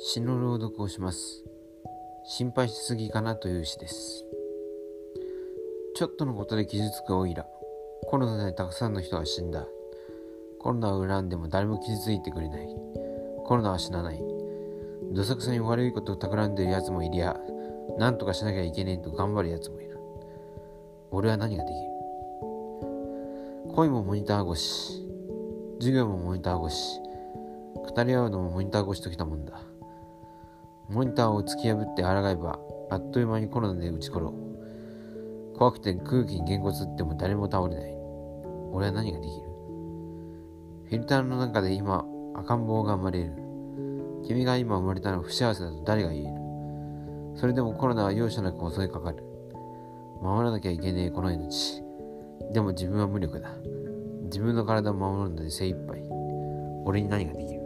[0.00, 1.44] 詩の朗読をします。
[2.24, 4.24] 心配しすぎかなという詩です。
[5.96, 7.44] ちょっとのことで傷つくオイラ。
[8.06, 9.66] コロナでたくさんの人が死んだ。
[10.60, 12.68] コロナを恨んでも誰も傷ついてくれない。
[13.44, 14.22] コロナは死なない。
[15.10, 17.36] どさくさに悪いことを企んでる奴もいりゃ
[17.98, 19.98] 何とかしなきゃいけねえと頑張る奴もいる。
[21.10, 21.80] 俺は何ができる？
[23.74, 25.04] 恋もモニター越し。
[25.80, 27.00] 授業もモニター越し。
[27.74, 29.60] 語り合うのもモニター越しときたもんだ。
[30.88, 32.58] モニターを突き破って抗えば
[32.90, 34.20] あっという間にコロナで撃ち殺。
[34.24, 34.32] う
[35.56, 37.94] 怖くて空気にげんこつっても誰も倒れない。
[38.72, 39.42] 俺は何ができる？
[40.86, 43.32] フィルターの中で今赤ん坊が生まれる。
[44.26, 46.32] 君が今生まれたのは不幸せだと誰が言える？
[47.36, 49.22] それでもコロナは容赦なく襲いかかる。
[50.22, 51.82] 守らなきゃいけねえこの命。
[52.52, 53.50] でも自分は無力だ。
[54.24, 56.02] 自分の体を守るので精一杯。
[56.84, 57.57] 俺に何ができる？